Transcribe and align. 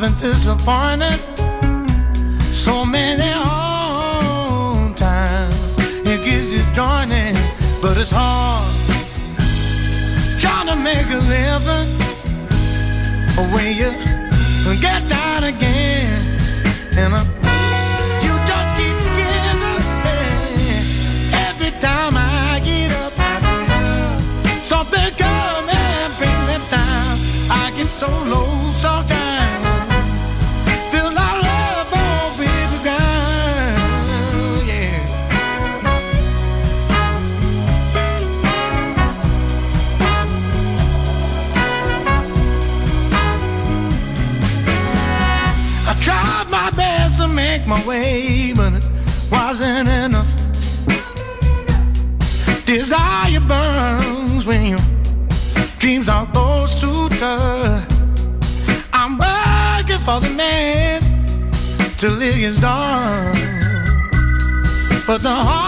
I've 0.00 0.04
been 0.04 0.14
disappointed. 0.14 1.18
So 2.54 2.84
many 2.86 3.32
hard 3.34 4.96
times. 4.96 5.56
It 6.06 6.22
gets 6.22 6.50
disjointed, 6.50 7.34
but 7.82 7.98
it's 7.98 8.12
hard 8.14 8.72
trying 10.38 10.68
to 10.68 10.76
make 10.76 11.08
a 11.10 11.18
living 11.18 11.98
when 13.50 13.74
you 13.74 13.90
get 14.80 15.08
down 15.08 15.42
again. 15.42 16.38
And 16.96 17.14
uh, 17.14 17.24
you 18.22 18.32
just 18.46 18.76
keep 18.78 18.94
giving 19.18 19.82
every 21.48 21.72
time 21.80 22.14
I 22.16 22.60
get 22.64 22.92
up. 23.02 23.14
Something 24.62 25.10
come 25.16 25.68
and 25.68 26.12
me 26.46 26.70
down. 26.70 27.18
I 27.50 27.72
get 27.76 27.88
so 27.88 28.06
low 28.06 28.46
sometimes 28.74 29.17
till 61.98 62.22
it 62.22 62.38
gets 62.38 62.60
dark. 62.60 63.34
But 65.04 65.20
the 65.20 65.34
hardest 65.34 65.67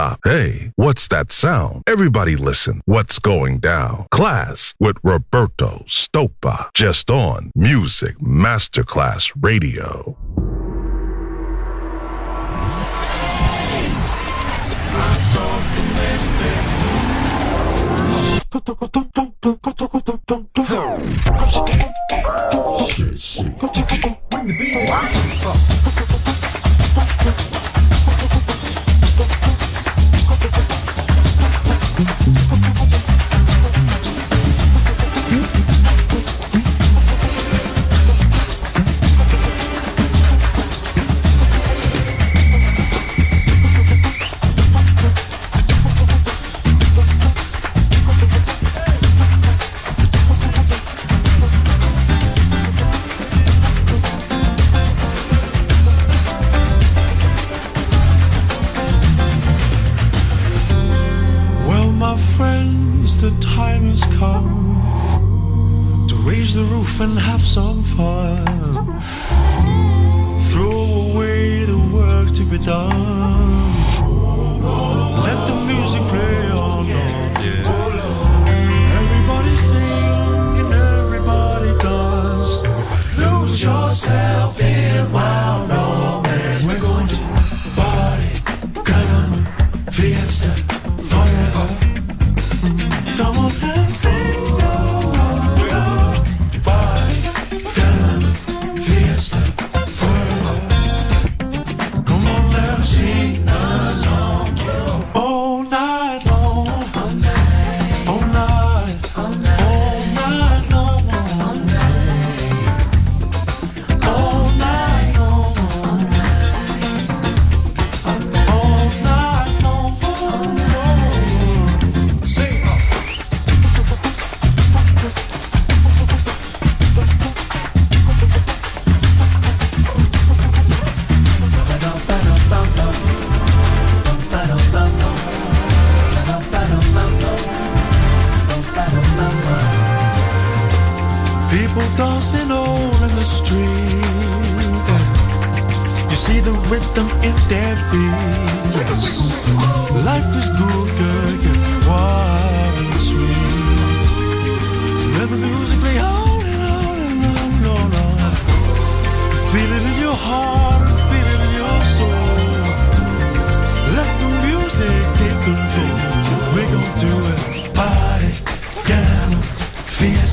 stop. 0.00 0.20
Hey, 0.24 0.72
what's 0.76 1.08
that 1.08 1.30
sound? 1.30 1.82
Everybody 1.86 2.36
listen. 2.36 2.80
What's 2.86 3.18
going 3.18 3.58
down? 3.58 4.06
Klass 4.10 4.74
with 4.80 4.96
Roberto 5.02 5.84
Stoppa. 5.86 6.72
Just 6.74 7.10
on 7.10 7.52
Music 7.54 8.16
Masterclass 8.18 9.32
Radio. 9.40 10.16
Bring 24.30 24.46
the 24.46 24.56
beat. 24.58 25.89
time 63.80 63.88
has 63.88 64.04
come 64.18 64.46
to 66.08 66.14
raise 66.28 66.54
the 66.54 66.62
roof 66.64 67.00
and 67.00 67.18
have 67.18 67.40
some 67.40 67.82
fun. 67.82 68.44
Throw 70.50 71.12
away 71.12 71.64
the 71.64 71.78
work 71.92 72.30
to 72.32 72.42
be 72.44 72.58
done. 72.58 73.74
Let 75.26 75.46
the 75.48 75.54
music 75.66 76.02
play 76.12 76.50
on. 76.50 76.86
Yeah. 76.86 77.38
Everybody 78.98 79.56
sing. 79.56 80.19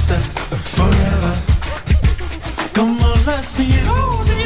constant 0.08 0.24
forever. 0.76 1.34
Come 2.74 3.02
on, 3.02 3.26
let's 3.26 3.48
see 3.48 3.68
it 3.68 3.88
all. 3.88 4.37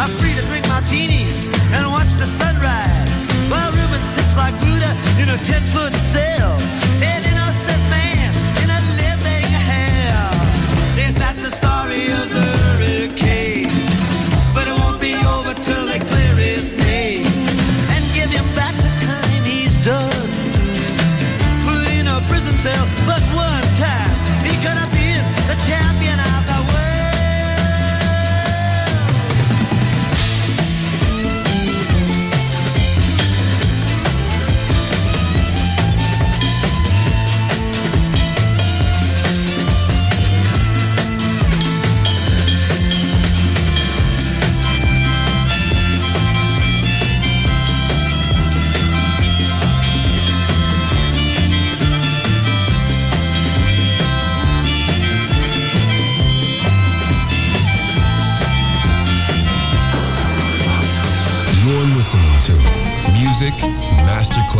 I'm 0.00 0.08
free 0.16 0.32
to 0.32 0.40
drink 0.48 0.66
martinis 0.66 1.48
and 1.76 1.86
watch 1.92 2.16
the 2.16 2.24
sunrise. 2.24 3.26
While 3.50 3.70
Rubin 3.70 4.02
sits 4.02 4.34
like 4.34 4.54
Buddha 4.60 4.90
in 5.20 5.28
a 5.28 5.36
ten 5.44 5.60
foot 5.60 5.92
cell. 5.92 6.49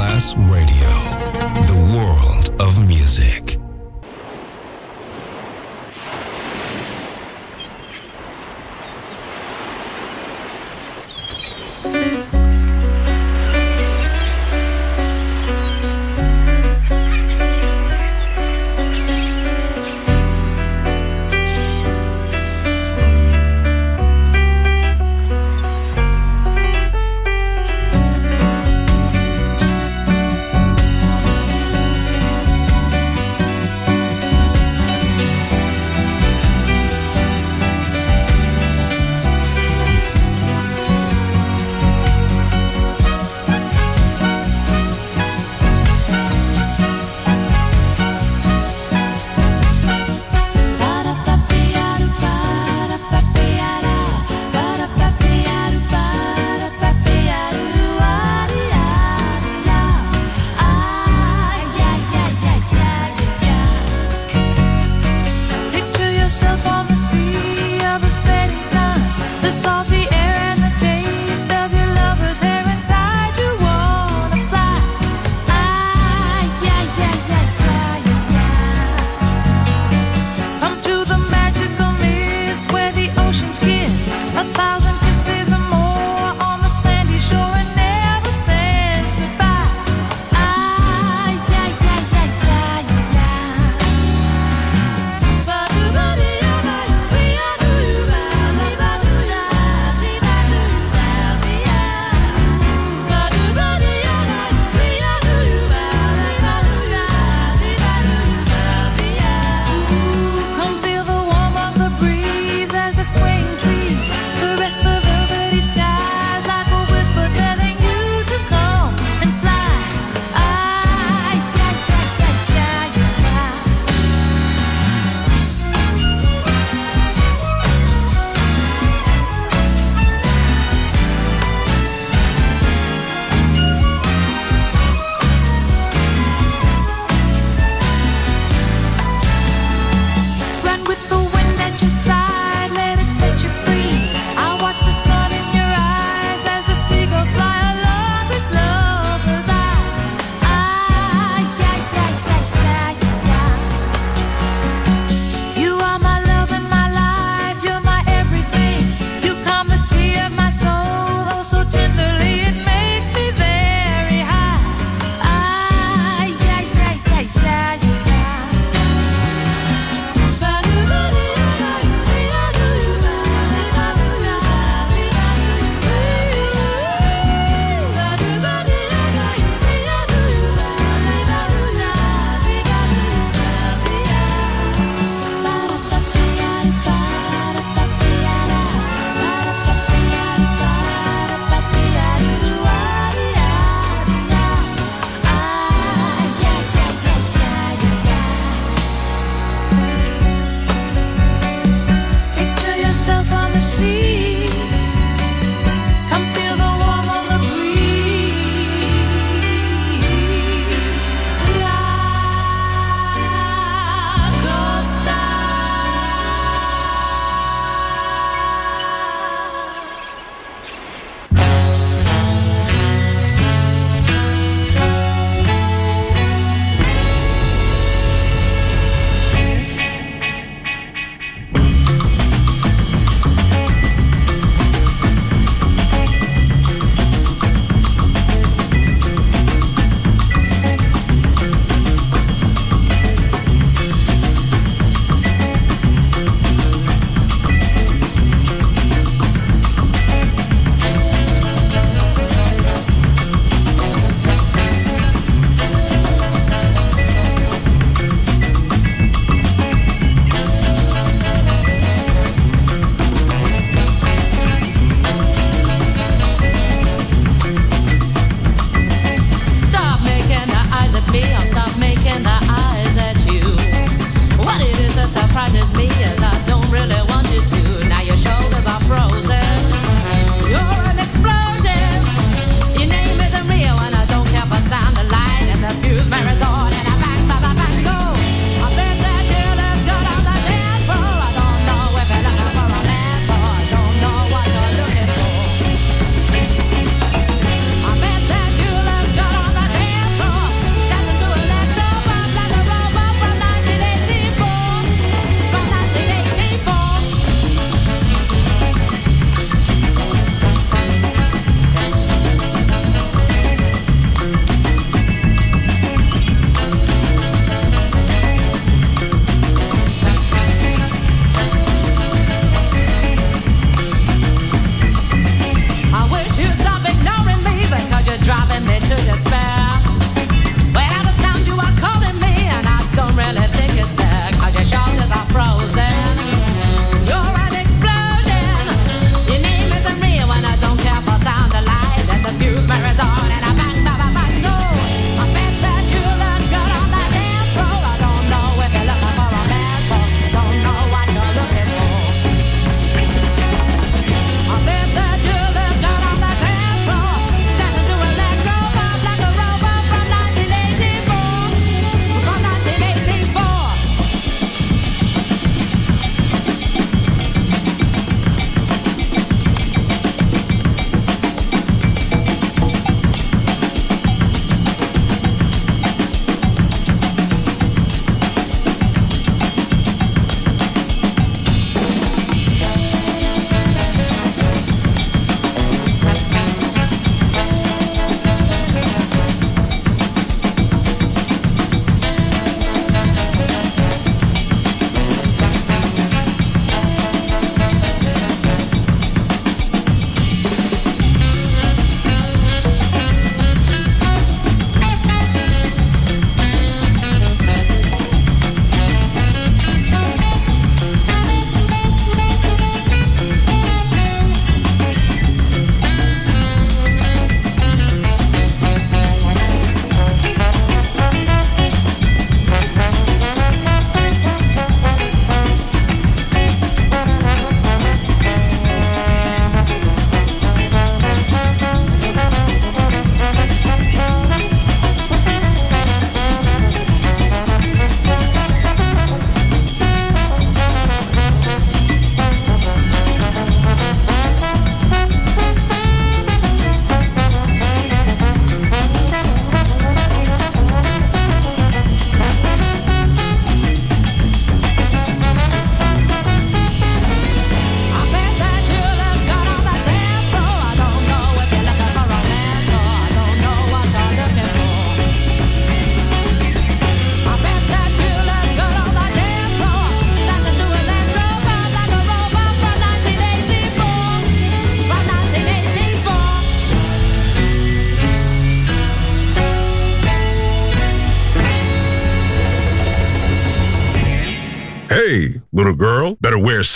Class 0.01 0.35
Radio. 0.49 1.00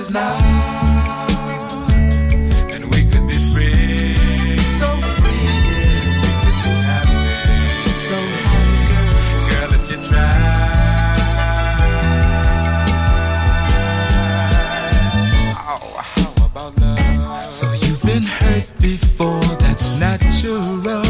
is 0.00 0.10
now. 0.10 0.34
And 2.74 2.84
we 2.92 3.00
could 3.10 3.26
be 3.28 3.38
free. 3.52 4.56
So 4.78 4.88
free. 5.18 5.44
We 6.22 6.30
could 6.42 6.58
be 6.64 6.74
happy. 6.88 7.34
So 8.08 8.16
happy. 8.48 8.88
Girl, 9.48 9.72
if 9.76 9.84
you 9.90 9.98
try. 10.08 10.32
Oh, 15.68 15.86
how 16.14 16.46
about 16.46 16.72
love? 16.80 17.44
So 17.44 17.66
you've 17.72 18.02
been 18.02 18.22
hurt 18.22 18.66
before, 18.80 19.44
that's 19.58 19.86
natural. 20.00 21.09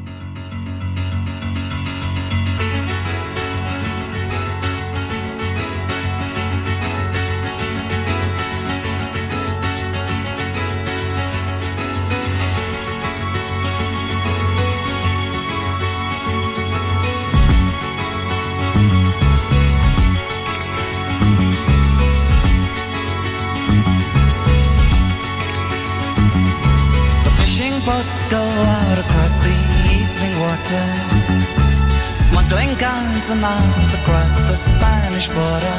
And 33.31 33.45
arms 33.45 33.93
across 33.93 34.35
the 34.49 34.51
Spanish 34.51 35.27
border. 35.29 35.77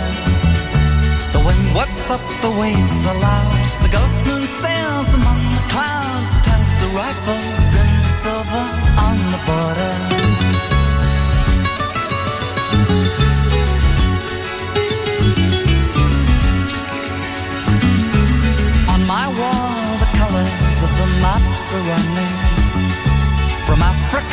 The 1.33 1.43
wind 1.45 1.77
whips 1.77 2.09
up 2.09 2.25
the 2.41 2.51
waves 2.59 3.05
aloud. 3.05 3.69
The 3.83 3.91
ghost 3.91 4.25
moon 4.25 4.45
sails 4.47 5.09
among 5.13 5.41
the 5.53 5.65
clouds, 5.69 6.33
turns 6.47 6.75
the 6.83 6.89
rifles 6.97 7.69
into 7.83 8.05
silver 8.23 8.65
on 9.07 9.17
the 9.33 9.41
border. 9.45 10.12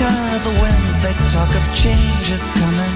Africa, 0.02 0.50
the 0.50 0.56
winds 0.62 0.95
they 1.04 1.14
talk 1.30 1.50
of 1.50 1.66
change 1.76 2.32
is 2.32 2.52
coming. 2.56 2.95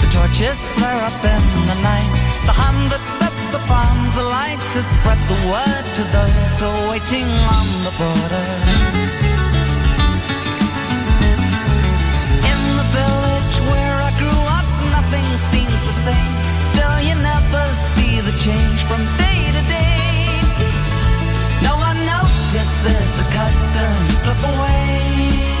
The 0.00 0.08
torches 0.08 0.56
flare 0.76 1.02
up 1.04 1.20
in 1.20 1.44
the 1.68 1.78
night. 1.82 2.16
The 2.48 2.56
hand 2.56 2.90
that 2.90 3.04
sets 3.20 3.44
the 3.52 3.60
farms 3.68 4.16
alight 4.16 4.60
to 4.72 4.80
spread 4.80 5.20
the 5.28 5.36
word 5.52 5.84
to 5.96 6.02
those 6.16 6.60
who 6.60 6.66
are 6.66 6.88
waiting 6.88 7.28
on 7.28 7.66
the 7.84 7.92
border. 8.00 8.46
In 12.40 12.60
the 12.80 12.86
village 12.96 13.56
where 13.68 13.96
I 14.00 14.12
grew 14.16 14.40
up, 14.56 14.68
nothing 14.96 15.28
seems 15.52 15.80
the 15.84 15.96
same. 16.08 16.32
Still, 16.72 16.96
you 17.04 17.16
never 17.20 17.64
see 17.92 18.20
the 18.24 18.32
change 18.40 18.80
from 18.88 19.02
day 19.20 19.44
to 19.52 19.62
day. 19.68 20.40
No 21.60 21.76
one 21.76 22.00
notices 22.00 23.08
the 23.20 23.26
customs 23.36 24.24
slip 24.24 24.40
away. 24.40 25.55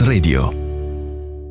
Radio. 0.00 0.57